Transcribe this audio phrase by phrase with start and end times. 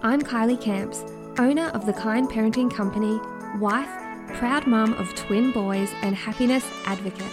[0.00, 1.02] I'm Kylie Camps,
[1.40, 3.18] owner of the Kind Parenting Company,
[3.58, 3.90] wife,
[4.38, 7.32] proud mum of twin boys, and happiness advocate.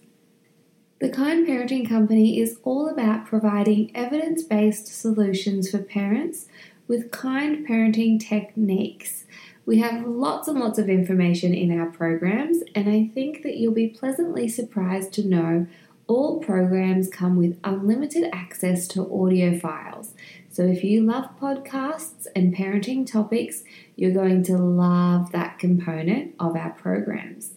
[0.99, 6.47] The Kind Parenting Company is all about providing evidence based solutions for parents
[6.89, 9.23] with kind parenting techniques.
[9.65, 13.71] We have lots and lots of information in our programs, and I think that you'll
[13.71, 15.67] be pleasantly surprised to know
[16.07, 20.13] all programs come with unlimited access to audio files.
[20.49, 23.63] So if you love podcasts and parenting topics,
[23.95, 27.51] you're going to love that component of our programs.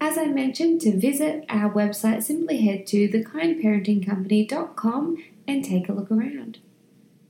[0.00, 6.10] As I mentioned, to visit our website, simply head to thekindparentingcompany.com and take a look
[6.10, 6.58] around.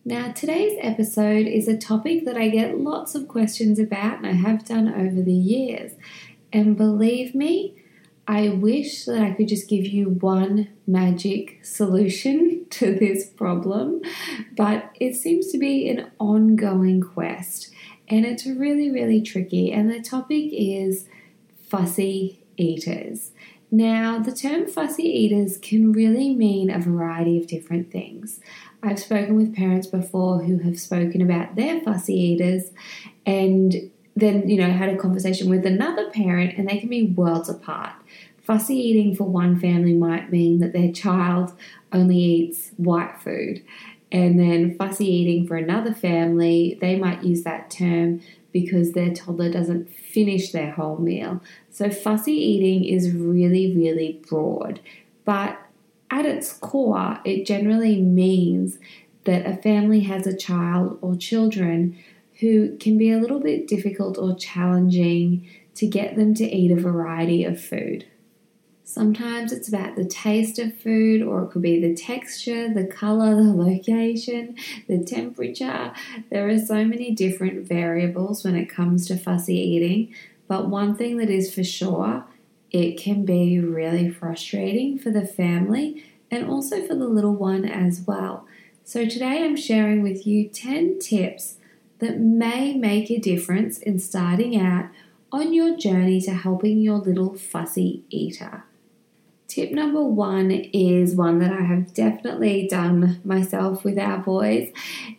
[0.04, 4.32] Now, today's episode is a topic that I get lots of questions about and I
[4.32, 5.92] have done over the years.
[6.52, 7.76] And believe me,
[8.28, 14.02] I wish that I could just give you one magic solution to this problem,
[14.56, 17.70] but it seems to be an ongoing quest
[18.08, 19.72] and it's really, really tricky.
[19.72, 21.06] And the topic is
[21.68, 23.32] fussy eaters.
[23.70, 28.40] Now, the term fussy eaters can really mean a variety of different things.
[28.82, 32.70] I've spoken with parents before who have spoken about their fussy eaters
[33.24, 37.48] and then, you know, had a conversation with another parent and they can be worlds
[37.48, 37.92] apart.
[38.42, 41.52] Fussy eating for one family might mean that their child
[41.92, 43.64] only eats white food.
[44.12, 48.20] And then fussy eating for another family, they might use that term
[48.60, 51.42] because their toddler doesn't finish their whole meal.
[51.70, 54.80] So, fussy eating is really, really broad,
[55.26, 55.58] but
[56.10, 58.78] at its core, it generally means
[59.24, 61.98] that a family has a child or children
[62.40, 66.76] who can be a little bit difficult or challenging to get them to eat a
[66.76, 68.06] variety of food.
[68.96, 73.34] Sometimes it's about the taste of food, or it could be the texture, the color,
[73.34, 74.56] the location,
[74.88, 75.92] the temperature.
[76.30, 80.14] There are so many different variables when it comes to fussy eating,
[80.48, 82.24] but one thing that is for sure,
[82.70, 88.00] it can be really frustrating for the family and also for the little one as
[88.00, 88.46] well.
[88.82, 91.58] So, today I'm sharing with you 10 tips
[91.98, 94.86] that may make a difference in starting out
[95.30, 98.64] on your journey to helping your little fussy eater.
[99.56, 104.70] Tip number one is one that I have definitely done myself with our boys,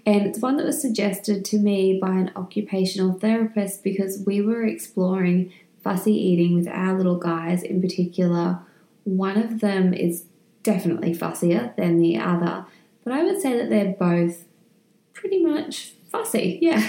[0.06, 4.64] and it's one that was suggested to me by an occupational therapist because we were
[4.64, 5.52] exploring
[5.84, 8.60] fussy eating with our little guys in particular.
[9.06, 10.26] One of them is
[10.62, 12.68] definitely fussier than the other,
[13.04, 14.46] but I would say that they're both
[15.14, 16.88] pretty much fussy, yeah.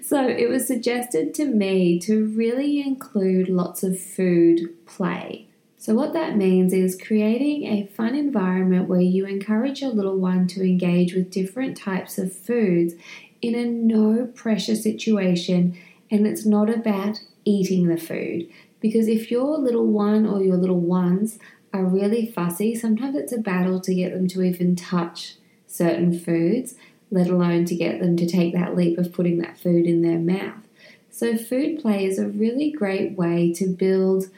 [0.00, 5.48] so it was suggested to me to really include lots of food play.
[5.82, 10.46] So, what that means is creating a fun environment where you encourage your little one
[10.46, 12.94] to engage with different types of foods
[13.40, 15.76] in a no pressure situation,
[16.08, 18.48] and it's not about eating the food.
[18.78, 21.40] Because if your little one or your little ones
[21.72, 25.34] are really fussy, sometimes it's a battle to get them to even touch
[25.66, 26.76] certain foods,
[27.10, 30.20] let alone to get them to take that leap of putting that food in their
[30.20, 30.62] mouth.
[31.10, 34.28] So, food play is a really great way to build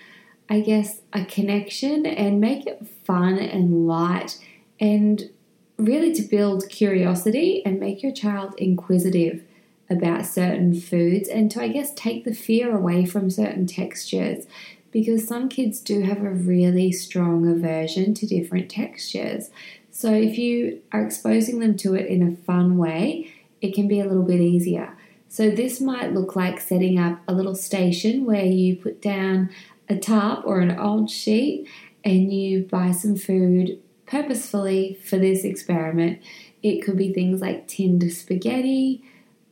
[0.49, 4.39] I guess, a connection and make it fun and light
[4.79, 5.31] and
[5.79, 9.43] really to build curiosity and make your child inquisitive
[9.91, 14.47] about certain foods and to, I guess, take the fear away from certain textures
[14.91, 19.51] because some kids do have a really strong aversion to different textures.
[19.91, 24.01] So if you are exposing them to it in a fun way, it can be
[24.01, 24.97] a little bit easier.
[25.29, 29.51] So this might look like setting up a little station where you put down
[29.89, 31.69] a tarp or an old sheet
[32.05, 36.21] and you buy some food purposefully for this experiment.
[36.63, 39.03] It could be things like tinned spaghetti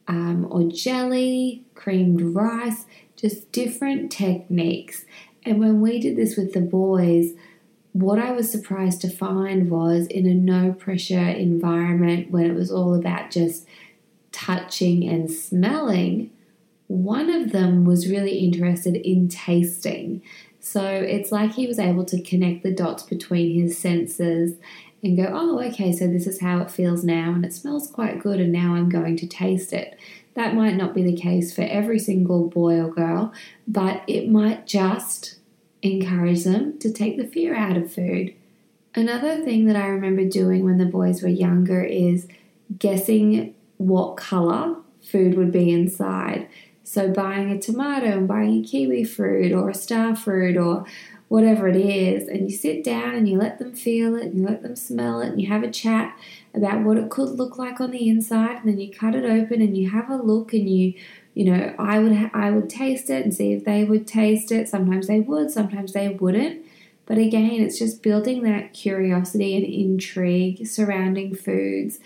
[0.09, 2.85] um, or jelly, creamed rice,
[3.17, 5.05] just different techniques.
[5.45, 7.33] And when we did this with the boys,
[7.93, 12.71] what I was surprised to find was in a no pressure environment when it was
[12.71, 13.67] all about just
[14.33, 16.31] touching and smelling,
[16.93, 20.21] one of them was really interested in tasting.
[20.61, 24.59] So it's like he was able to connect the dots between his senses
[25.03, 28.23] and go, oh, okay, so this is how it feels now, and it smells quite
[28.23, 29.99] good, and now I'm going to taste it.
[30.35, 33.33] That might not be the case for every single boy or girl,
[33.67, 35.37] but it might just
[35.81, 38.35] encourage them to take the fear out of food.
[38.95, 42.29] Another thing that I remember doing when the boys were younger is
[42.79, 46.49] guessing what colour food would be inside.
[46.93, 50.85] So, buying a tomato and buying a kiwi fruit or a star fruit or
[51.29, 54.47] whatever it is, and you sit down and you let them feel it and you
[54.47, 56.15] let them smell it and you have a chat
[56.53, 59.63] about what it could look like on the inside, and then you cut it open
[59.63, 60.93] and you have a look and you
[61.33, 64.69] you know I would I would taste it and see if they would taste it.
[64.69, 66.63] Sometimes they would, sometimes they wouldn't.
[67.07, 72.01] But again, it's just building that curiosity and intrigue surrounding foods.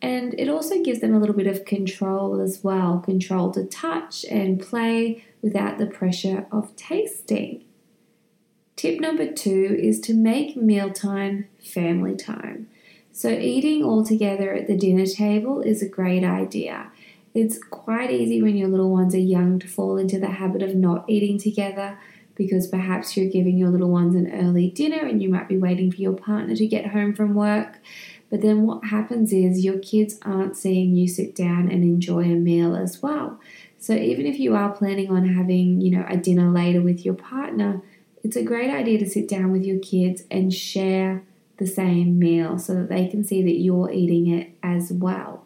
[0.00, 4.24] And it also gives them a little bit of control as well control to touch
[4.30, 7.64] and play without the pressure of tasting.
[8.76, 12.68] Tip number two is to make mealtime family time.
[13.10, 16.92] So, eating all together at the dinner table is a great idea.
[17.34, 20.76] It's quite easy when your little ones are young to fall into the habit of
[20.76, 21.98] not eating together
[22.36, 25.90] because perhaps you're giving your little ones an early dinner and you might be waiting
[25.90, 27.80] for your partner to get home from work.
[28.30, 32.36] But then what happens is your kids aren't seeing you sit down and enjoy a
[32.36, 33.40] meal as well.
[33.78, 37.14] So even if you are planning on having, you know, a dinner later with your
[37.14, 37.80] partner,
[38.22, 41.22] it's a great idea to sit down with your kids and share
[41.58, 45.44] the same meal so that they can see that you're eating it as well.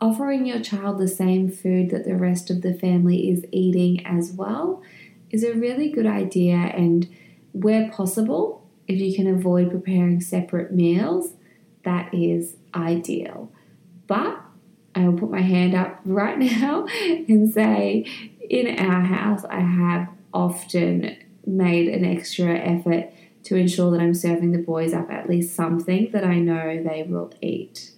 [0.00, 4.32] Offering your child the same food that the rest of the family is eating as
[4.32, 4.82] well
[5.30, 7.08] is a really good idea and
[7.52, 11.32] where possible, if you can avoid preparing separate meals,
[11.86, 13.50] that is ideal.
[14.06, 14.38] But
[14.94, 18.04] I will put my hand up right now and say
[18.50, 21.16] in our house, I have often
[21.46, 23.10] made an extra effort
[23.44, 27.04] to ensure that I'm serving the boys up at least something that I know they
[27.08, 27.92] will eat.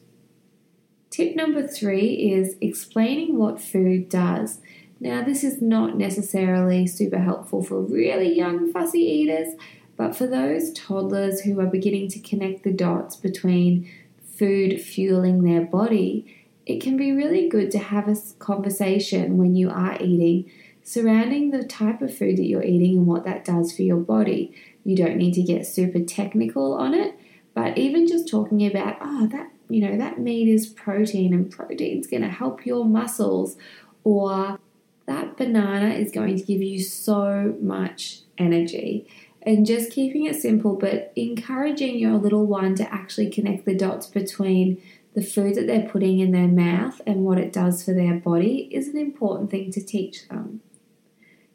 [1.11, 4.61] Tip number three is explaining what food does.
[5.01, 9.55] Now, this is not necessarily super helpful for really young fussy eaters,
[9.99, 13.91] but for those toddlers who are beginning to connect the dots between
[14.37, 19.69] food fueling their body, it can be really good to have a conversation when you
[19.69, 20.51] are eating
[20.89, 24.55] surrounding the type of food that you're eating and what that does for your body.
[24.85, 27.15] You don't need to get super technical on it,
[27.53, 32.07] but even just talking about, oh, that, you know, that meat is protein and protein's
[32.07, 33.59] going to help your muscles,
[34.03, 34.59] or
[35.05, 39.07] that banana is going to give you so much energy.
[39.49, 44.07] And just keeping it simple, but encouraging your little one to actually connect the dots
[44.07, 44.79] between
[45.15, 48.69] the food that they're putting in their mouth and what it does for their body
[48.71, 50.61] is an important thing to teach them.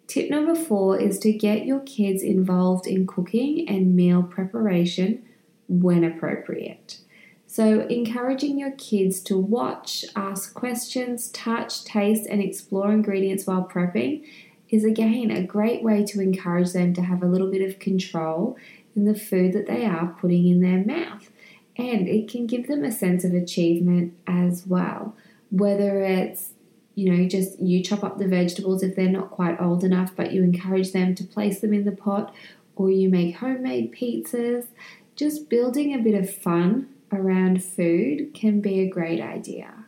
[0.07, 5.23] Tip number four is to get your kids involved in cooking and meal preparation
[5.67, 6.97] when appropriate.
[7.45, 14.25] So, encouraging your kids to watch, ask questions, touch, taste, and explore ingredients while prepping
[14.73, 18.57] is again a great way to encourage them to have a little bit of control
[18.95, 21.29] in the food that they are putting in their mouth.
[21.77, 25.15] And it can give them a sense of achievement as well,
[25.51, 26.53] whether it's
[26.95, 30.31] you know, just you chop up the vegetables if they're not quite old enough, but
[30.31, 32.33] you encourage them to place them in the pot,
[32.75, 34.67] or you make homemade pizzas.
[35.15, 39.85] Just building a bit of fun around food can be a great idea.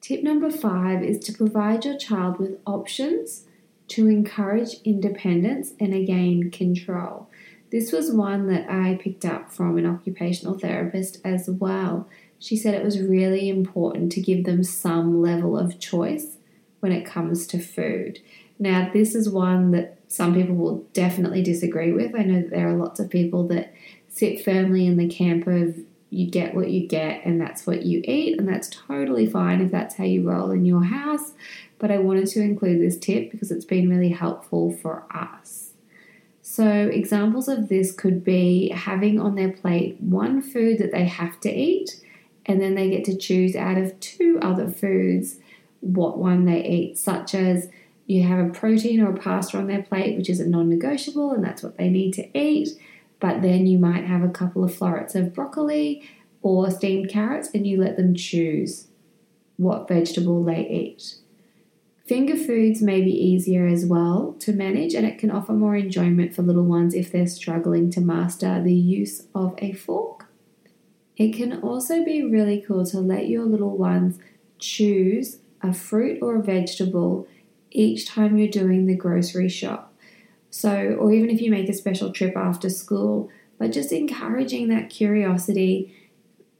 [0.00, 3.44] Tip number five is to provide your child with options
[3.88, 7.28] to encourage independence and again control.
[7.70, 12.08] This was one that I picked up from an occupational therapist as well
[12.44, 16.36] she said it was really important to give them some level of choice
[16.80, 18.20] when it comes to food.
[18.58, 22.14] Now, this is one that some people will definitely disagree with.
[22.14, 23.72] I know that there are lots of people that
[24.08, 25.78] sit firmly in the camp of
[26.10, 29.72] you get what you get and that's what you eat, and that's totally fine if
[29.72, 31.32] that's how you roll in your house.
[31.84, 35.74] But I wanted to include this tip because it's been really helpful for us.
[36.40, 41.38] So, examples of this could be having on their plate one food that they have
[41.40, 42.02] to eat,
[42.46, 45.40] and then they get to choose out of two other foods
[45.80, 47.68] what one they eat, such as
[48.06, 51.32] you have a protein or a pasta on their plate, which is a non negotiable,
[51.32, 52.70] and that's what they need to eat.
[53.20, 56.02] But then you might have a couple of florets of broccoli
[56.40, 58.86] or steamed carrots, and you let them choose
[59.58, 61.16] what vegetable they eat.
[62.06, 66.34] Finger foods may be easier as well to manage, and it can offer more enjoyment
[66.34, 70.26] for little ones if they're struggling to master the use of a fork.
[71.16, 74.18] It can also be really cool to let your little ones
[74.58, 77.26] choose a fruit or a vegetable
[77.70, 79.94] each time you're doing the grocery shop.
[80.50, 84.90] So, or even if you make a special trip after school, but just encouraging that
[84.90, 85.94] curiosity,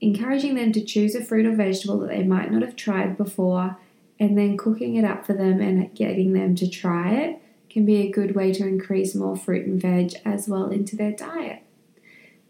[0.00, 3.76] encouraging them to choose a fruit or vegetable that they might not have tried before,
[4.18, 7.96] and then cooking it up for them and getting them to try it can be
[7.96, 11.60] a good way to increase more fruit and veg as well into their diet.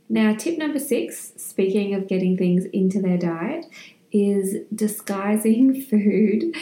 [0.09, 3.65] Now, tip number six, speaking of getting things into their diet,
[4.13, 6.55] is disguising food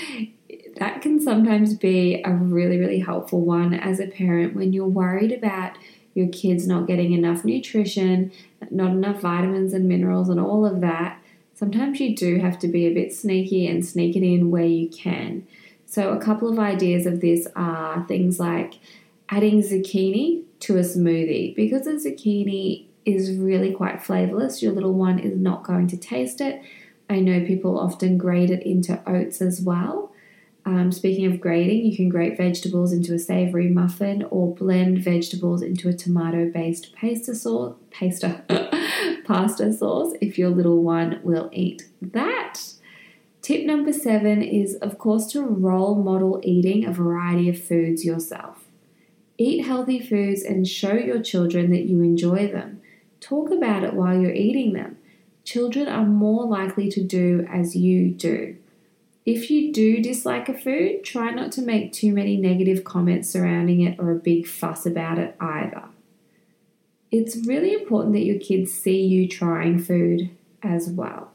[0.77, 5.33] that can sometimes be a really, really helpful one as a parent when you're worried
[5.33, 5.77] about
[6.15, 8.33] your kids not getting enough nutrition,
[8.71, 11.22] not enough vitamins and minerals, and all of that.
[11.63, 14.89] Sometimes you do have to be a bit sneaky and sneak it in where you
[14.89, 15.47] can.
[15.87, 18.81] So, a couple of ideas of this are things like
[19.29, 21.55] adding zucchini to a smoothie.
[21.55, 26.41] Because the zucchini is really quite flavorless, your little one is not going to taste
[26.41, 26.61] it.
[27.09, 30.13] I know people often grate it into oats as well.
[30.65, 35.63] Um, speaking of grating, you can grate vegetables into a savory muffin or blend vegetables
[35.63, 38.43] into a tomato based pasta sauce, pasta,
[39.25, 42.61] pasta sauce if your little one will eat that.
[43.43, 48.65] Tip number seven is, of course, to role model eating a variety of foods yourself.
[49.37, 52.81] Eat healthy foods and show your children that you enjoy them.
[53.21, 54.99] Talk about it while you're eating them.
[55.45, 58.57] Children are more likely to do as you do.
[59.25, 63.81] If you do dislike a food, try not to make too many negative comments surrounding
[63.81, 65.85] it or a big fuss about it either.
[67.13, 70.31] It's really important that your kids see you trying food
[70.63, 71.31] as well.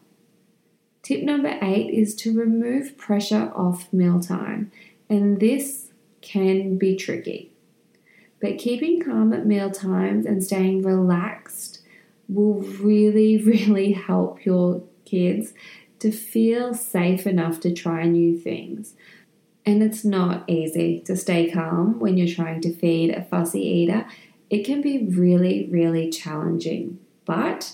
[1.04, 4.72] Tip number eight is to remove pressure off mealtime,
[5.08, 7.52] and this can be tricky.
[8.42, 11.82] But keeping calm at meal times and staying relaxed
[12.28, 15.54] will really, really help your kids
[16.00, 18.96] to feel safe enough to try new things.
[19.66, 24.06] And it's not easy to stay calm when you're trying to feed a fussy eater.
[24.50, 27.00] It can be really, really challenging.
[27.26, 27.74] But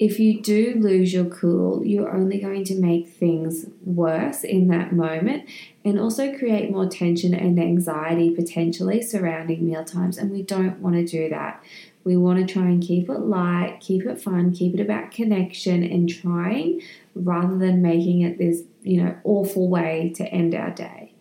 [0.00, 4.92] if you do lose your cool, you're only going to make things worse in that
[4.92, 5.44] moment
[5.84, 10.16] and also create more tension and anxiety potentially surrounding meal times.
[10.16, 11.62] And we don't want to do that.
[12.02, 15.84] We want to try and keep it light, keep it fun, keep it about connection
[15.84, 16.80] and trying
[17.14, 21.12] rather than making it this, you know, awful way to end our day.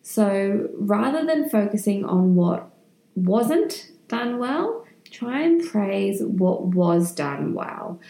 [0.00, 2.70] So rather than focusing on what
[3.14, 8.00] wasn't done well, try and praise what was done well.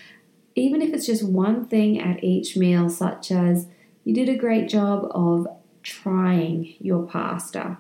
[0.54, 3.66] Even if it's just one thing at each meal, such as
[4.04, 5.46] you did a great job of
[5.82, 7.78] trying your pasta.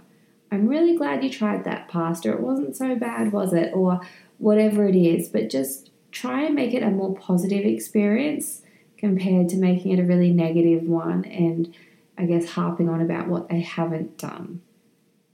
[0.50, 2.32] I'm really glad you tried that pasta.
[2.32, 3.72] It wasn't so bad, was it?
[3.74, 4.00] Or
[4.38, 8.62] whatever it is, but just try and make it a more positive experience
[8.96, 11.74] compared to making it a really negative one and
[12.16, 14.62] I guess harping on about what they haven't done.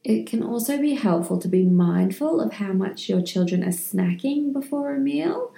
[0.02, 4.52] It can also be helpful to be mindful of how much your children are snacking
[4.52, 5.52] before a meal.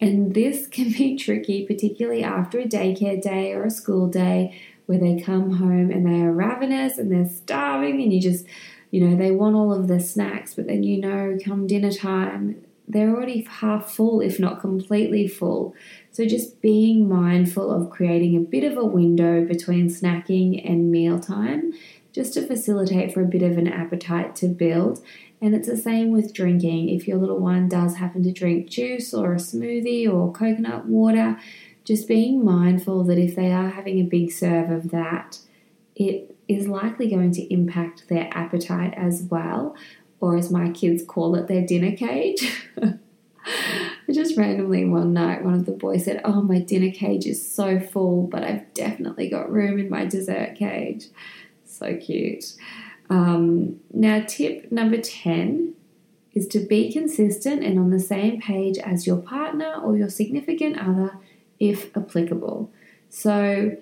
[0.00, 4.98] And this can be tricky, particularly after a daycare day or a school day where
[4.98, 8.44] they come home and they are ravenous and they're starving, and you just,
[8.90, 12.60] you know, they want all of the snacks, but then you know, come dinner time,
[12.88, 15.76] they're already half full, if not completely full.
[16.10, 21.72] So, just being mindful of creating a bit of a window between snacking and mealtime
[22.12, 25.00] just to facilitate for a bit of an appetite to build.
[25.40, 26.90] And it's the same with drinking.
[26.90, 31.38] If your little one does happen to drink juice or a smoothie or coconut water,
[31.84, 35.38] just being mindful that if they are having a big serve of that,
[35.96, 39.74] it is likely going to impact their appetite as well,
[40.20, 42.64] or as my kids call it, their dinner cage.
[44.12, 47.80] just randomly one night, one of the boys said, Oh, my dinner cage is so
[47.80, 51.06] full, but I've definitely got room in my dessert cage.
[51.80, 52.52] So cute.
[53.08, 55.74] Um, now, tip number 10
[56.34, 60.78] is to be consistent and on the same page as your partner or your significant
[60.78, 61.16] other
[61.58, 62.70] if applicable.
[63.08, 63.76] So,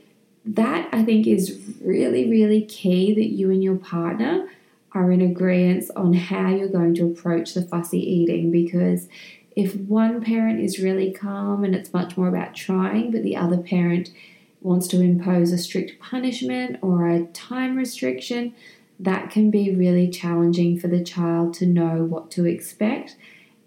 [0.44, 4.48] that I think is really, really key that you and your partner
[4.92, 9.08] are in agreement on how you're going to approach the fussy eating because
[9.54, 13.58] if one parent is really calm and it's much more about trying, but the other
[13.58, 14.10] parent
[14.60, 18.54] wants to impose a strict punishment or a time restriction,
[19.00, 23.16] that can be really challenging for the child to know what to expect.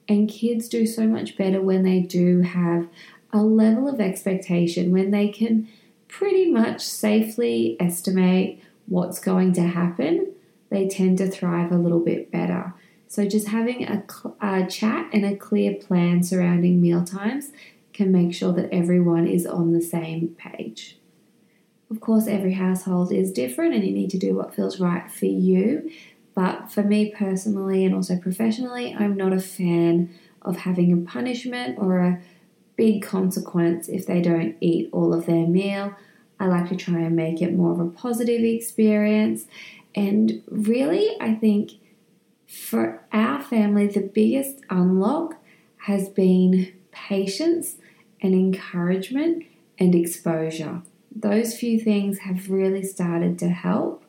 [0.07, 2.89] And kids do so much better when they do have
[3.31, 5.69] a level of expectation, when they can
[6.10, 10.33] pretty much safely estimate what's going to happen.
[10.69, 12.74] They tend to thrive a little bit better.
[13.07, 14.03] So, just having a,
[14.41, 17.51] a chat and a clear plan surrounding meal times
[18.01, 20.98] can make sure that everyone is on the same page.
[21.91, 25.27] Of course, every household is different and you need to do what feels right for
[25.27, 25.91] you.
[26.34, 30.10] But for me personally and also professionally, I'm not a fan
[30.41, 32.20] of having a punishment or a
[32.75, 35.93] big consequence if they don't eat all of their meal.
[36.39, 39.46] I like to try and make it more of a positive experience.
[39.93, 41.74] And really, I think
[42.48, 45.36] for our family, the biggest unlock
[45.86, 47.75] has been patience
[48.22, 49.44] and encouragement
[49.80, 50.82] and exposure.
[51.13, 54.04] Those few things have really started to help,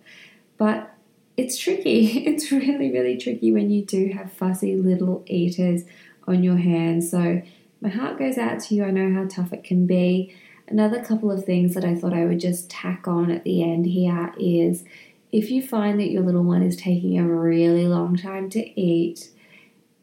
[0.59, 0.95] but
[1.37, 2.25] it's tricky.
[2.26, 5.83] It's really, really tricky when you do have fussy little eaters
[6.26, 7.11] on your hands.
[7.11, 7.42] So,
[7.81, 8.85] my heart goes out to you.
[8.85, 10.37] I know how tough it can be.
[10.69, 13.87] Another couple of things that I thought I would just tack on at the end
[13.87, 14.85] here is
[15.33, 19.31] if you find that your little one is taking a really long time to eat,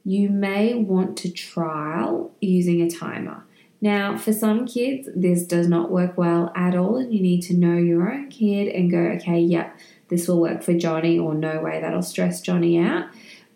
[0.04, 3.46] you may want to trial using a timer.
[3.82, 7.54] Now, for some kids, this does not work well at all, and you need to
[7.54, 9.78] know your own kid and go, okay, yep,
[10.10, 13.06] this will work for Johnny, or no way, that'll stress Johnny out.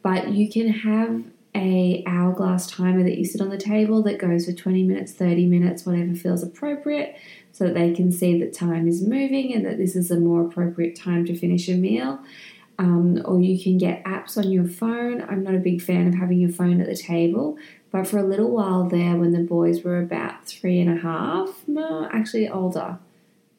[0.01, 1.23] But you can have
[1.55, 5.45] a hourglass timer that you sit on the table that goes for 20 minutes, 30
[5.45, 7.15] minutes, whatever feels appropriate,
[7.51, 10.45] so that they can see that time is moving and that this is a more
[10.45, 12.19] appropriate time to finish a meal.
[12.79, 15.21] Um, or you can get apps on your phone.
[15.21, 17.57] I'm not a big fan of having your phone at the table,
[17.93, 21.61] but for a little while there, when the boys were about three and a half,
[21.67, 22.97] no, actually older,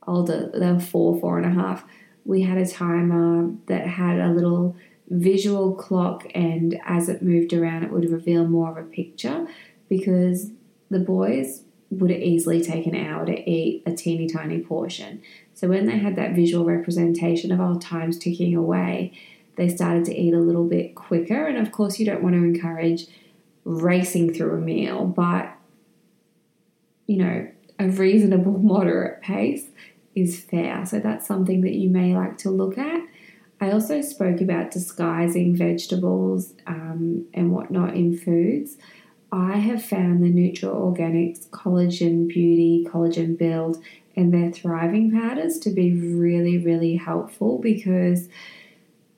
[0.09, 1.85] older, they were four, four and a half,
[2.25, 4.75] we had a timer that had a little
[5.09, 9.47] visual clock, and as it moved around, it would reveal more of a picture
[9.89, 10.51] because
[10.91, 15.23] the boys would easily take an hour to eat a teeny tiny portion.
[15.53, 19.13] So when they had that visual representation of our times ticking away,
[19.55, 21.47] they started to eat a little bit quicker.
[21.47, 23.07] And of course, you don't want to encourage
[23.65, 25.51] racing through a meal, but
[27.07, 27.49] you know,
[27.79, 29.69] a reasonable, moderate pace
[30.15, 30.87] is fair.
[30.87, 33.01] So that's something that you may like to look at.
[33.61, 38.77] I also spoke about disguising vegetables um, and whatnot in foods.
[39.33, 43.83] I have found the Nutra Organics Collagen Beauty, Collagen Build,
[44.17, 48.29] and their thriving powders to be really, really helpful because,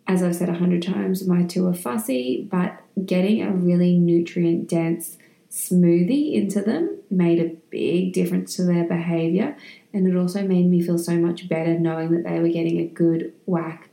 [0.06, 4.68] as I've said a hundred times, my two are fussy, but getting a really nutrient
[4.68, 5.18] dense
[5.50, 9.56] smoothie into them made a big difference to their behavior.
[9.92, 12.86] And it also made me feel so much better knowing that they were getting a
[12.86, 13.88] good whack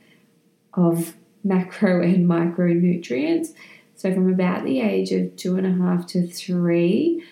[0.73, 3.54] of macro and micronutrients.
[3.95, 7.23] So, from about the age of two and a half to three,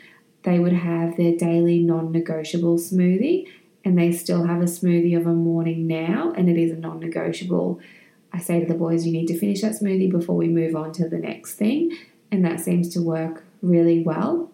[0.44, 3.48] they would have their daily non negotiable smoothie,
[3.84, 7.00] and they still have a smoothie of a morning now, and it is a non
[7.00, 7.80] negotiable
[8.34, 10.91] I say to the boys, you need to finish that smoothie before we move on
[10.94, 11.98] to the next thing.
[12.32, 14.52] And that seems to work really well.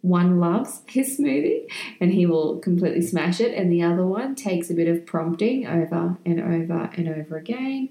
[0.00, 1.66] One loves his smoothie
[2.00, 5.66] and he will completely smash it, and the other one takes a bit of prompting
[5.66, 7.88] over and over and over again.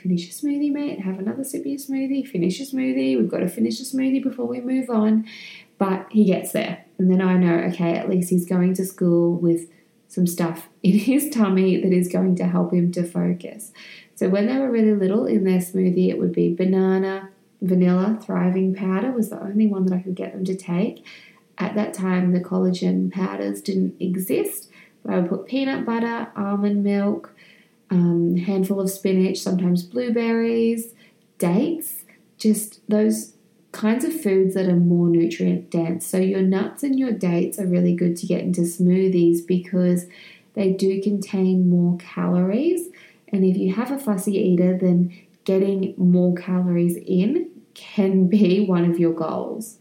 [0.00, 1.00] Finish your smoothie, mate.
[1.00, 2.24] Have another sip of your smoothie.
[2.24, 3.18] Finish your smoothie.
[3.18, 5.26] We've got to finish the smoothie before we move on.
[5.78, 6.84] But he gets there.
[6.98, 9.68] And then I know, okay, at least he's going to school with
[10.06, 13.72] some stuff in his tummy that is going to help him to focus.
[14.18, 17.30] So when they were really little in their smoothie, it would be banana,
[17.62, 21.06] vanilla, thriving powder was the only one that I could get them to take.
[21.56, 24.72] At that time, the collagen powders didn't exist,
[25.04, 27.32] but I would put peanut butter, almond milk,
[27.90, 30.94] um, handful of spinach, sometimes blueberries,
[31.38, 32.02] dates,
[32.38, 33.34] just those
[33.70, 36.04] kinds of foods that are more nutrient dense.
[36.04, 40.06] So your nuts and your dates are really good to get into smoothies because
[40.54, 42.88] they do contain more calories
[43.32, 45.12] and if you have a fussy eater, then
[45.44, 49.78] getting more calories in can be one of your goals.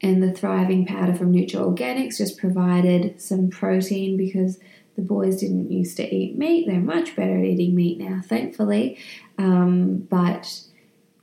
[0.00, 4.58] And the thriving powder from Nutra Organics just provided some protein because
[4.96, 6.66] the boys didn't used to eat meat.
[6.66, 8.98] They're much better at eating meat now, thankfully.
[9.38, 10.60] Um, but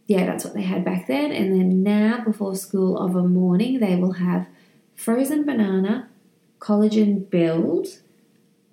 [0.07, 1.31] yeah, that's what they had back then.
[1.31, 4.47] And then now, before school of a morning, they will have
[4.95, 6.09] frozen banana,
[6.59, 7.87] collagen build,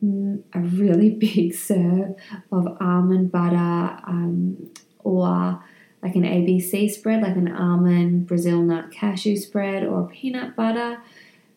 [0.03, 2.15] a really big serve
[2.53, 5.63] of almond butter, um, or
[6.03, 10.99] like an ABC spread, like an almond, Brazil nut cashew spread, or peanut butter,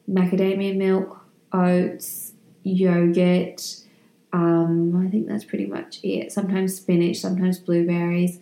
[0.10, 1.24] macadamia milk,
[1.54, 3.78] oats, yogurt.
[4.32, 6.32] Um, I think that's pretty much it.
[6.32, 8.40] Sometimes spinach, sometimes blueberries.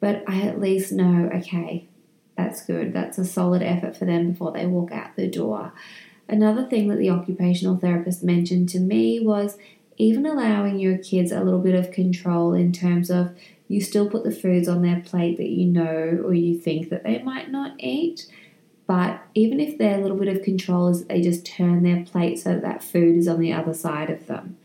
[0.00, 1.88] But I at least know, okay,
[2.36, 2.92] that's good.
[2.92, 5.72] That's a solid effort for them before they walk out the door.
[6.28, 9.56] Another thing that the occupational therapist mentioned to me was
[9.96, 13.36] even allowing your kids a little bit of control in terms of
[13.66, 17.04] you still put the foods on their plate that you know or you think that
[17.04, 18.26] they might not eat.
[18.86, 22.54] But even if their little bit of control is they just turn their plate so
[22.54, 24.56] that, that food is on the other side of them,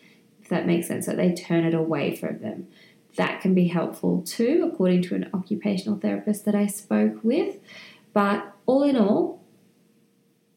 [0.42, 2.68] if that makes sense, so they turn it away from them.
[3.18, 7.58] That can be helpful too, according to an occupational therapist that I spoke with.
[8.14, 9.43] But all in all,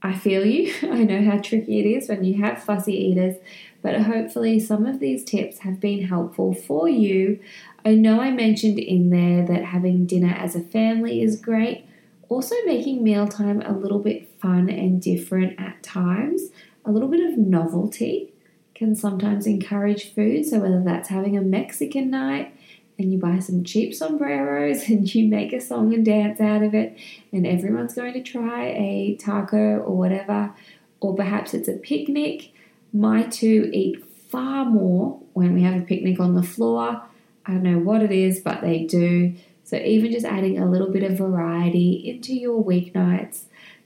[0.02, 0.72] I feel you.
[0.82, 3.36] I know how tricky it is when you have fussy eaters,
[3.82, 7.40] but hopefully, some of these tips have been helpful for you.
[7.84, 11.86] I know I mentioned in there that having dinner as a family is great.
[12.28, 16.50] Also, making mealtime a little bit fun and different at times,
[16.84, 18.32] a little bit of novelty
[18.74, 20.44] can sometimes encourage food.
[20.44, 22.55] So, whether that's having a Mexican night,
[22.98, 26.74] and you buy some cheap sombreros and you make a song and dance out of
[26.74, 26.96] it,
[27.32, 30.52] and everyone's going to try a taco or whatever,
[31.00, 32.52] or perhaps it's a picnic.
[32.92, 37.02] My two eat far more when we have a picnic on the floor.
[37.44, 39.34] I don't know what it is, but they do.
[39.64, 43.44] So, even just adding a little bit of variety into your weeknights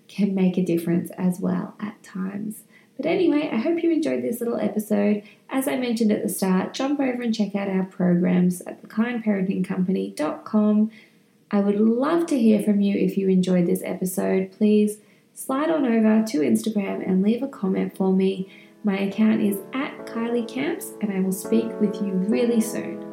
[0.09, 2.63] can make a difference as well at times.
[3.03, 5.23] But anyway, I hope you enjoyed this little episode.
[5.49, 10.91] As I mentioned at the start, jump over and check out our programs at thekindparentingcompany.com.
[11.51, 14.53] I would love to hear from you if you enjoyed this episode.
[14.53, 14.99] Please
[15.35, 18.53] slide on over to Instagram and leave a comment for me.
[18.85, 23.10] My account is at Kylie Camps, and I will speak with you really soon.